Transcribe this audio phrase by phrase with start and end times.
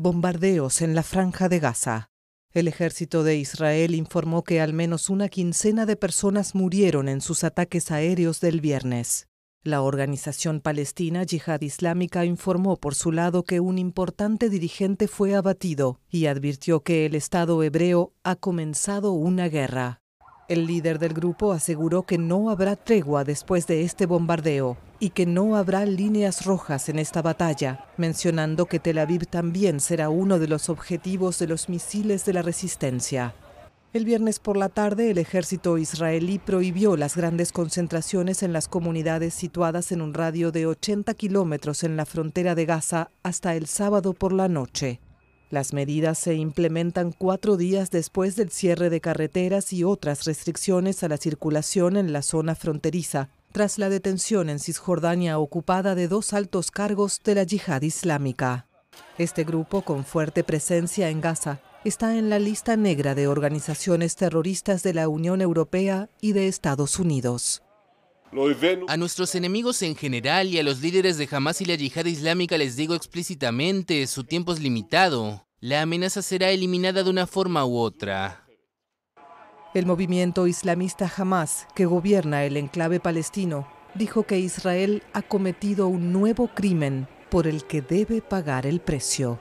[0.00, 2.10] bombardeos en la franja de Gaza.
[2.52, 7.44] El ejército de Israel informó que al menos una quincena de personas murieron en sus
[7.44, 9.28] ataques aéreos del viernes.
[9.62, 16.00] La organización palestina Yihad Islámica informó por su lado que un importante dirigente fue abatido
[16.08, 20.00] y advirtió que el Estado hebreo ha comenzado una guerra.
[20.48, 25.24] El líder del grupo aseguró que no habrá tregua después de este bombardeo y que
[25.24, 30.46] no habrá líneas rojas en esta batalla, mencionando que Tel Aviv también será uno de
[30.46, 33.34] los objetivos de los misiles de la resistencia.
[33.92, 39.34] El viernes por la tarde, el ejército israelí prohibió las grandes concentraciones en las comunidades
[39.34, 44.12] situadas en un radio de 80 kilómetros en la frontera de Gaza hasta el sábado
[44.12, 45.00] por la noche.
[45.48, 51.08] Las medidas se implementan cuatro días después del cierre de carreteras y otras restricciones a
[51.08, 56.70] la circulación en la zona fronteriza, tras la detención en Cisjordania ocupada de dos altos
[56.70, 58.66] cargos de la yihad islámica.
[59.18, 64.82] Este grupo, con fuerte presencia en Gaza, está en la lista negra de organizaciones terroristas
[64.82, 67.62] de la Unión Europea y de Estados Unidos.
[68.86, 72.56] A nuestros enemigos en general y a los líderes de Hamas y la yihad islámica
[72.58, 75.46] les digo explícitamente, su tiempo es limitado.
[75.58, 78.46] La amenaza será eliminada de una forma u otra.
[79.72, 86.12] El movimiento islamista Hamas, que gobierna el enclave palestino, dijo que Israel ha cometido un
[86.12, 89.38] nuevo crimen por el que debe pagar el precio.